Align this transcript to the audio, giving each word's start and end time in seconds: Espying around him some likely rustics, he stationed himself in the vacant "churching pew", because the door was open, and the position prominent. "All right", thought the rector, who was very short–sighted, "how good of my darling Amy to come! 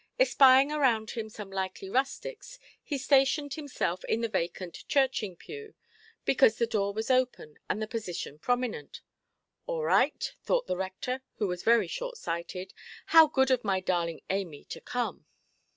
Espying 0.19 0.71
around 0.71 1.11
him 1.11 1.29
some 1.29 1.51
likely 1.51 1.87
rustics, 1.87 2.57
he 2.83 2.97
stationed 2.97 3.53
himself 3.53 4.03
in 4.05 4.21
the 4.21 4.27
vacant 4.27 4.83
"churching 4.87 5.35
pew", 5.35 5.75
because 6.25 6.55
the 6.57 6.65
door 6.65 6.91
was 6.91 7.11
open, 7.11 7.59
and 7.69 7.79
the 7.79 7.87
position 7.87 8.39
prominent. 8.39 9.01
"All 9.67 9.83
right", 9.83 10.33
thought 10.41 10.65
the 10.65 10.75
rector, 10.75 11.21
who 11.35 11.45
was 11.47 11.61
very 11.61 11.87
short–sighted, 11.87 12.73
"how 13.13 13.27
good 13.27 13.51
of 13.51 13.63
my 13.63 13.79
darling 13.79 14.21
Amy 14.31 14.63
to 14.69 14.81
come! 14.81 15.27